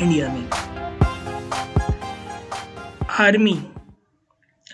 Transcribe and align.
India 0.00 0.28
में। 0.32 0.50
Army. 3.10 3.72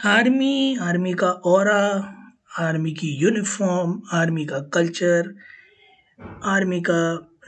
army 0.04 0.76
army 0.76 1.14
का 1.14 1.30
और 1.30 1.68
आर्मी 2.58 2.92
की 2.92 3.08
यूनिफॉर्म 3.14 4.02
आर्मी 4.12 4.46
का 4.46 4.58
कल्चर 4.58 5.34
आर्मी 6.44 6.80
का 6.80 6.98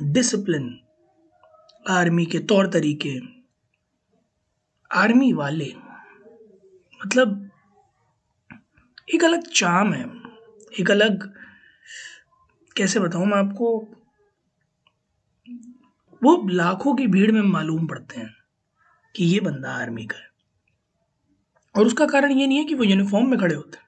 डिसिप्लिन 0.02 0.80
आर्मी 1.88 2.27
के 2.27 2.38
तौर 2.38 2.66
तरीके। 2.66 3.18
आर्मी 4.95 5.32
वाले 5.32 5.73
मतलब 7.06 7.51
एक 9.15 9.24
अलग 9.24 9.46
चाम 9.46 9.92
है। 9.92 10.10
एक 10.80 10.90
अलग, 10.90 11.32
कैसे 12.76 13.01
बताऊँ 13.01 13.26
मैं 13.26 13.38
आपको? 13.38 13.88
वो 16.22 16.36
लाखों 16.48 16.95
की 16.95 17.06
भीड़ 17.06 17.30
में 17.32 17.40
मालूम 17.42 17.86
पड़ते 17.86 18.20
हैं 18.20 18.34
कि 19.14 19.24
ये 19.24 19.40
बंदा 19.40 19.70
आर्मी 19.72 20.06
का 20.06 20.18
है। 20.18 20.26
और 21.74 21.87
उसका 21.87 22.06
कारण 22.06 22.32
ये 22.32 22.46
नहीं 22.46 22.59
है 22.59 22.65
कि 22.65 22.74
वो 22.74 22.84
यूनिफॉर्म 22.84 23.29
में 23.30 23.38
खड़े 23.40 23.54
होते 23.54 23.79
हैं। 23.79 23.87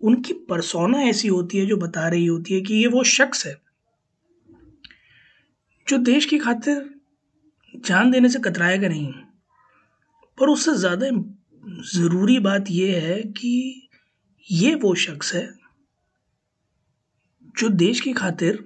उनकी 0.00 0.32
परसोना 0.48 1.00
ऐसी 1.02 1.28
होती 1.28 1.58
है 1.58 1.66
जो 1.66 1.76
बता 1.76 2.08
रही 2.08 2.26
होती 2.26 2.54
है 2.54 2.60
कि 2.60 2.74
ये 2.74 2.86
वो 2.86 3.02
शख्स 3.06 3.46
है, 3.46 3.56
जो 5.86 5.98
देश 5.98 6.26
की 6.26 6.38
खातिर 6.38 6.88
जान 7.74 8.10
देने 8.10 8.28
से 8.28 8.38
कतराएगा 8.38 8.88
नहीं। 8.88 9.12
पर 10.38 10.48
उससे 10.48 10.74
ज़्यादा 10.74 11.06
ज़रूरी 11.92 12.38
बात 12.38 12.70
यह 12.70 13.02
है 13.02 13.20
कि 13.32 13.88
ये 14.48 14.74
वो 14.74 14.94
शख्स 14.96 15.34
है 15.34 15.48
जो 17.54 17.68
देश 17.68 18.00
की 18.00 18.12
खातिर 18.12 18.64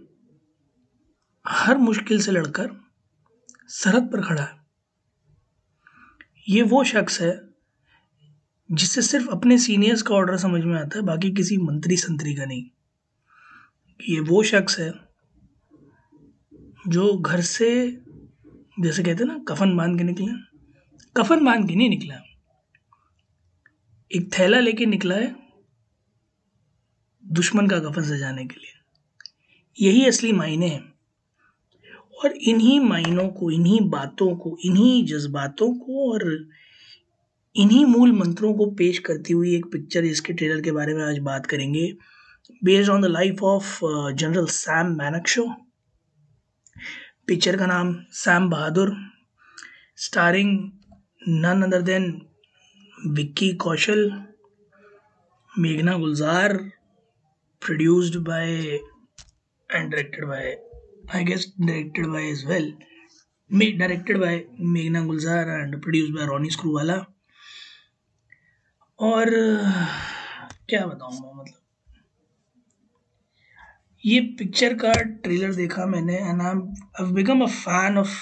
हर 1.48 1.78
मुश्किल 1.78 2.22
से 2.22 2.32
लड़कर 2.32 2.70
सरहद 3.68 4.10
पर 4.12 4.22
खड़ा 4.22 4.42
है। 4.42 4.62
ये 6.48 6.62
वो 6.62 6.84
शख्स 6.84 7.20
है 7.20 7.40
जिसे 8.72 9.02
सिर्फ़ 9.02 9.28
अपने 9.28 9.58
सीनियर्स 9.58 10.02
का 10.02 10.14
ऑर्डर 10.14 10.36
समझ 10.36 10.64
में 10.64 10.80
आता 10.80 10.98
है, 10.98 11.04
बाकी 11.04 11.30
किसी 11.30 11.56
मंत्री 11.56 11.96
संतरी 11.96 12.34
का 12.34 12.44
नहीं। 12.44 12.64
ये 14.08 14.20
वो 14.20 14.42
शख्स 14.42 14.78
है 14.78 14.92
जो 16.88 17.18
घर 17.18 17.40
से, 17.40 18.00
जैसे 18.80 19.02
कहते 19.02 19.24
हैं 19.24 19.26
ना, 19.26 19.44
कफन 19.48 19.76
बाँध 19.76 19.98
के 19.98 20.04
निकले 20.04 20.26
कफन 21.16 21.44
बाँध 21.44 21.68
के 21.68 21.74
नहीं 21.74 21.88
निकला 21.88 22.14
एक 24.10 24.38
थैला 24.38 24.60
लेके 24.60 24.86
निकला 24.86 25.14
है 25.14 25.36
दुश्मन 27.26 27.68
का 27.68 27.78
कफन 27.78 28.02
सजाने 28.02 28.44
के 28.44 28.60
लिए। 28.60 29.88
यही 29.88 30.06
असली 30.06 30.32
मायने 30.32 30.68
हैं। 30.68 30.91
और 32.24 32.32
इन्हीं 32.32 32.78
मायनों 32.80 33.28
को, 33.28 33.50
इन्हीं 33.50 33.80
बातों 33.90 34.34
को, 34.36 34.56
इन्हीं 34.64 35.04
जज्बातों 35.06 35.72
को 35.74 36.12
और 36.12 36.24
इन्हीं 37.56 37.84
मूल 37.84 38.12
मंत्रों 38.12 38.52
को 38.54 38.66
पेश 38.70 38.98
करती 39.06 39.32
हुई 39.32 39.54
एक 39.56 39.66
पिक्चर 39.72 40.04
इसके 40.04 40.32
ट्रेलर 40.32 40.60
के 40.60 40.72
बारे 40.72 40.94
में 40.94 41.04
आज 41.04 41.18
बात 41.18 41.46
करेंगे। 41.46 41.86
Based 42.64 42.90
on 42.90 43.02
the 43.02 43.06
life 43.06 43.42
of 43.42 43.78
general 44.14 44.46
Sam 44.52 44.94
Manekshaw 44.98 45.46
picture 47.26 47.56
का 47.56 47.66
नाम 47.66 47.94
Sam 48.14 48.48
Bahadur 48.50 48.94
starring 49.96 50.58
none 51.28 51.62
other 51.62 51.82
than 51.82 52.10
Vicky 52.98 53.52
Kaushal 53.56 54.10
मेघना 55.52 55.96
Gulzar 55.98 56.56
produced 57.62 58.16
by 58.24 58.50
and 58.50 59.90
directed 59.90 60.24
by 60.24 60.56
I 61.12 61.22
guess 61.24 61.44
directed 61.46 62.10
by 62.10 62.22
as 62.22 62.44
well. 62.46 62.72
Me, 63.50 63.72
directed 63.72 64.18
by 64.18 64.46
Meghna 64.58 65.06
Gulzar 65.06 65.62
and 65.62 65.82
produced 65.82 66.14
by 66.14 66.24
Ronnie 66.24 66.50
Screwwala. 66.50 67.06
और 68.98 69.30
क्या 70.68 70.84
बताऊँ 70.86 71.12
मैं 71.12 71.32
मतलब 71.34 71.60
ये 74.04 74.20
picture 74.38 74.74
का 74.82 74.92
trailer 75.24 75.54
देखा 75.54 75.86
मैंने 75.86 76.16
and 76.16 76.42
I 76.42 77.12
become 77.14 77.42
a 77.44 77.46
fan 77.46 77.98
of 77.98 78.14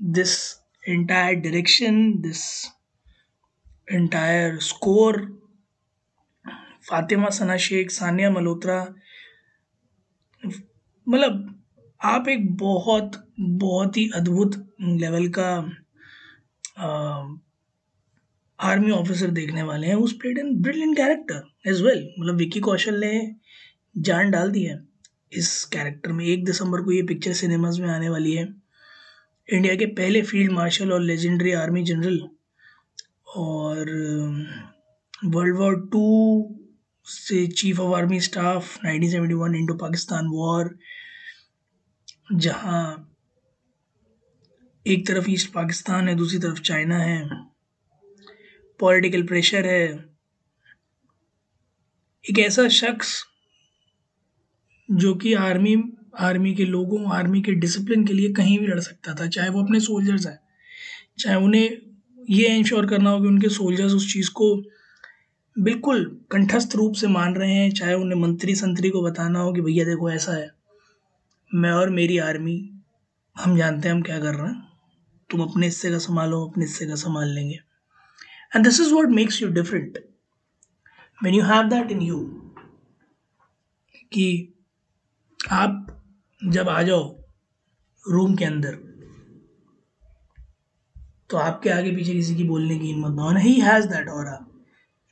this 0.00 0.36
entire 0.88 1.34
direction 1.40 1.98
this 2.22 2.44
entire 3.88 4.58
score 4.68 5.20
Fatima 6.90 7.30
Sana 7.40 7.56
Shaikh 7.66 7.90
Sanya 7.90 8.30
Malhotra 8.30 8.78
मतलब 11.06 11.53
आप 12.04 12.28
एक 12.28 12.56
बहुत 12.56 13.12
बहुत 13.40 13.96
ही 13.96 14.08
अद्भुत 14.14 14.54
लेवल 14.80 15.28
का 15.38 15.50
आर्मी 18.58 18.90
ऑफिसर 18.90 19.30
देखने 19.30 19.62
वाले 19.62 19.86
हैं। 19.86 19.94
उस 19.94 20.12
played 20.12 20.38
in 20.38 20.54
brilliant 20.62 20.96
character 20.96 21.70
as 21.70 21.80
well 21.82 22.02
मतलब 22.20 22.36
विक्की 22.36 22.60
कौशल 22.60 23.00
ने 23.00 23.12
जान 23.98 24.30
डाल 24.30 24.50
दी 24.50 24.62
है। 24.62 24.78
इस 25.32 25.64
कैरेक्टर 25.64 26.12
में 26.12 26.24
एक 26.24 26.44
दिसंबर 26.44 26.82
को 26.82 26.92
ये 26.92 27.02
पिक्चर 27.02 27.32
सिनेमाज 27.32 27.80
में 27.80 27.88
आने 27.88 28.08
वाली 28.08 28.32
है। 28.32 28.44
इंडिया 29.48 29.74
के 29.74 29.86
पहले 29.86 30.22
फ़ील्ड 30.22 30.52
मार्शल 30.52 30.92
और 30.92 31.00
लेजेंडरी 31.00 31.52
आर्मी 31.52 31.82
जनरल 31.82 32.18
और 33.36 33.90
वर्ल्ड 35.24 35.56
वॉर 35.56 35.80
टू 35.92 36.04
से 37.06 37.46
chief 37.46 37.80
of 37.80 37.96
army 37.96 38.20
staff 38.20 38.76
1971 38.86 39.54
Indo 39.54 39.74
Pakistan 39.74 40.26
war 40.26 40.74
जहाँ 42.32 43.10
एक 44.86 45.06
तरफ़ 45.06 45.30
ईस्ट 45.30 45.52
पाकिस्तान 45.52 46.08
है, 46.08 46.14
दूसरी 46.14 46.38
तरफ़ 46.38 46.60
चाइना 46.60 46.98
है। 46.98 47.28
पॉलिटिकल 48.80 49.22
प्रेशर 49.22 49.66
है। 49.66 49.86
एक 52.30 52.38
ऐसा 52.38 52.68
शख्स 52.68 53.24
जो 54.90 55.14
कि 55.14 55.34
आर्मी 55.34 55.92
आर्मी 56.18 56.54
के 56.54 56.64
लोगों, 56.64 57.12
आर्मी 57.12 57.42
के 57.42 57.52
डिसिप्लिन 57.52 58.04
के 58.04 58.12
लिए 58.12 58.32
कहीं 58.32 58.58
भी 58.58 58.66
लड़ 58.66 58.80
सकता 58.80 59.14
था, 59.14 59.26
चाहे 59.26 59.48
वो 59.48 59.62
अपने 59.62 59.80
सोल्जर्स 59.80 60.26
हैं, 60.26 60.40
चाहे 61.18 61.36
उन्हें 61.36 61.78
ये 62.30 62.56
इंश्योर 62.56 62.86
करना 62.86 63.10
हो 63.10 63.20
कि 63.20 63.26
उनके 63.26 63.48
सोल्जर्स 63.48 63.92
उस 63.92 64.12
चीज़ 64.12 64.30
को 64.30 64.62
बिल्कुल 65.58 66.20
कंठस्थ 66.30 66.76
रूप 66.76 66.94
से 66.94 67.06
मान 67.06 67.34
रहे 67.34 67.54
हैं, 67.54 67.70
चाहे 67.70 67.94
उन्हें 67.94 68.20
मंत्री 68.20 68.54
संतरी 68.54 68.90
को 68.90 69.02
बताना 69.02 69.40
हो 69.40 69.52
कि 69.52 69.60
भैया 69.60 69.84
देखो 69.84 70.10
ऐसा 70.10 70.32
है। 70.32 70.63
मैं 71.54 71.70
और 71.72 71.90
मेरी 71.90 72.16
आर्मी, 72.18 72.54
हम 73.36 73.56
जानते 73.56 73.88
हैं 73.88 73.94
हम 73.94 74.00
क्या 74.02 74.18
कर 74.20 74.34
रहे 74.34 74.48
हैं। 74.48 74.62
तुम 75.30 75.42
अपने 75.42 75.66
हिस्से 75.66 75.90
का 75.90 75.98
संभालो 75.98 76.40
अपने 76.46 76.64
हिस्से 76.64 76.86
का 76.86 76.94
संभाल 76.94 77.28
लेंगे। 77.34 77.58
And 78.56 78.64
this 78.64 78.80
is 78.80 78.92
what 78.94 79.08
makes 79.10 79.40
you 79.42 79.48
different 79.50 79.98
when 81.18 81.34
you 81.34 81.42
have 81.44 81.68
that 81.68 81.90
in 81.92 82.00
you 82.02 82.18
कि 84.12 84.26
आप 85.40 85.86
जब 86.42 86.68
आ 86.68 86.82
जाओ 86.82 87.04
रूम 88.04 88.34
के 88.36 88.44
अंदर 88.44 88.78
तो 91.30 91.36
आपके 91.36 91.70
आगे 91.70 91.94
पीछे 91.96 92.12
किसी 92.12 92.34
की 92.36 92.44
बोलने 92.44 92.78
की 92.78 92.86
हिम्मत 92.86 93.16
ना 93.16 93.38
ही। 93.40 93.58
हैज़ 93.60 93.86
दैट 93.88 94.08
और 94.08 94.38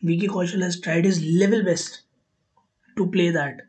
Vicky 0.02 0.26
Kaushal 0.28 0.62
has 0.62 0.82
tried 0.82 1.06
is 1.06 1.24
level 1.24 1.62
best 1.64 2.04
to 2.96 3.06
play 3.10 3.30
that 3.32 3.68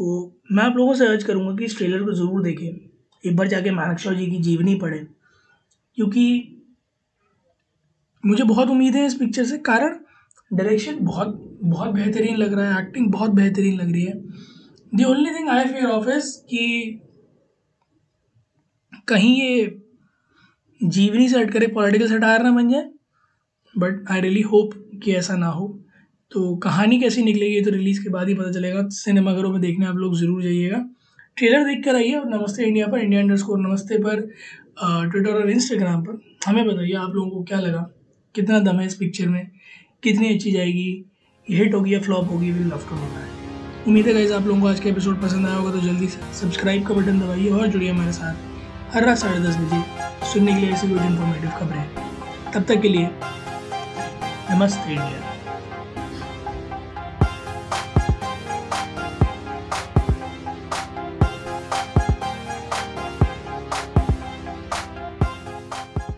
तो 0.00 0.36
मैं 0.52 0.64
आप 0.64 0.76
लोगों 0.76 0.94
से 0.94 1.06
अर्ज़ 1.06 1.24
करूँगा 1.24 1.56
कि 1.56 1.64
इस 1.64 1.78
ट्रेलर 1.78 2.04
को 2.04 2.12
ज़रूर 2.12 2.42
देखें। 2.42 2.66
एक 3.30 3.36
बार 3.36 3.48
जाके 3.48 3.70
मानक 3.70 3.98
जी 3.98 4.26
की 4.26 4.38
जीवनी 4.38 4.74
पढ़ें। 4.74 5.06
क्योंकि 5.94 6.56
मुझे 8.26 8.44
बहुत 8.44 8.68
उम्मीद 8.68 8.94
है 8.94 9.06
इस 9.06 9.14
पिक्चर 9.14 9.44
से। 9.44 9.58
कारण 9.58 9.98
डायरेक्शन 10.52 10.98
बहुत 11.00 11.58
बहुत 11.62 11.90
बेहतरीन 11.90 12.36
लग 12.36 12.52
रहा 12.52 12.74
है। 12.74 12.82
एक्टिंग 12.82 13.12
बहुत 13.12 13.30
बेहतरीन 13.30 13.74
लग 13.74 13.92
रही 13.92 14.04
है। 14.04 14.14
The 14.94 15.04
only 15.04 15.30
thing 15.30 15.48
I 15.48 15.64
fear 15.64 15.84
of 15.84 16.06
कि 16.50 17.00
कहीं 19.08 19.42
ये 19.42 19.82
जीवनी 20.82 21.28
से 21.28 21.38
हट 21.38 21.50
कर 21.50 21.72
पॉलिटिकल 21.72 22.08
सटायर 22.08 22.42
ना 22.42 22.50
बन 22.50 22.68
जाए। 22.68 22.90
बट 23.78 24.10
आई 24.10 24.20
रियली 24.20 24.40
होप 24.40 24.70
कि 25.04 25.12
ऐसा 25.12 25.36
ना 25.36 25.46
हो। 25.46 25.80
तो 26.32 26.54
कहानी 26.56 26.98
कैसी 27.00 27.22
निकलेगी 27.22 27.60
तो 27.60 27.70
रिलीज़ 27.70 28.02
के 28.02 28.10
बाद 28.10 28.28
ही 28.28 28.34
पता 28.34 28.50
चलेगा। 28.52 28.86
सिनेमाघरों 28.94 29.50
में 29.52 29.60
देखने 29.60 29.86
आप 29.86 29.96
लोग 29.96 30.16
ज़रूर 30.16 30.42
जाइएगा। 30.42 30.84
ट्रेलर 31.36 31.64
देख 31.64 31.84
कर 31.84 31.94
आइए 31.94 32.14
और 32.14 32.28
नमस्ते 32.28 32.64
इंडिया 32.64 32.86
पर, 32.86 32.98
इंडिया 32.98 33.36
स्कोर 33.36 33.58
नमस्ते 33.60 33.98
पर 33.98 34.20
ट्विटर 35.10 35.30
और 35.32 35.50
इंस्टाग्राम 35.50 36.02
पर। 36.02 36.20
हमें 36.46 36.64
बताइए 36.66 36.92
आप 36.94 37.14
लोगों 37.14 37.30
को 37.30 37.42
क्या 37.44 37.60
लगा? 37.60 37.80
कितना 38.34 38.58
दम 38.60 38.78
है 38.80 38.86
इस 38.86 38.94
पिक्चर 38.94 39.28
में? 39.28 39.50
कितनी 40.02 40.34
अच्छी 40.34 40.52
जाएगी? 40.52 41.04
ये 41.48 41.56
हिट 41.56 41.74
होगी 41.74 41.94
या 41.94 42.00
फ्लॉप 42.00 42.30
होगी? 42.30 42.50
वी 42.52 42.64
लव 42.64 42.86
टू 42.90 42.96
दैट 42.96 43.86
उम्मीद 43.88 44.06
है 44.06 44.14
गाइज़ 44.14 44.32
आप 44.32 44.46
लोगों 44.46 44.60
को 44.60 44.68
आज 44.68 44.80
का 44.80 44.88
एपिसोड 44.88 45.20
पसंद 45.22 45.46
आया 45.46 45.56
होगा 45.56 45.70
तो 45.72 45.80
जल्दी 45.80 46.06
से 46.06 46.32
सब्सक्राइब 46.40 46.86
का 46.86 46.94
बटन 46.94 47.20
दबाइए 47.20 47.50
और 47.50 47.66
जुड़िए 47.66 47.90
हमारे 47.90 48.12
साथ। 48.12 48.94
हर 48.94 49.06
रात 49.06 49.18
साढ़े 49.18 49.40
दस 49.40 49.56
बजे 49.56 49.82
सुनने 50.32 50.54
के 50.54 50.60
लिए 50.60 50.70
ऐसी 50.70 50.88
कुछ 50.88 51.00
इन्फॉर्मेटिव 51.00 51.50
खबरें। 51.50 52.52
तब 52.52 52.64
तक 52.64 52.80
के 52.82 52.88
लिए, 52.88 53.10
नमस्ते 54.50 54.90
इंडिया। 54.90 55.29